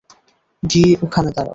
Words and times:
গিয়ে 0.63 0.91
ওখানে 1.03 1.29
দাঁড়াও। 1.31 1.49